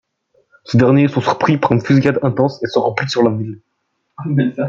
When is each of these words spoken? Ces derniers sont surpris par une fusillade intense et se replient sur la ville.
Ces 0.63 0.79
derniers 0.79 1.07
sont 1.07 1.21
surpris 1.21 1.59
par 1.59 1.73
une 1.73 1.81
fusillade 1.81 2.17
intense 2.23 2.59
et 2.63 2.65
se 2.65 2.79
replient 2.79 3.07
sur 3.07 3.21
la 3.21 3.37
ville. 3.37 3.61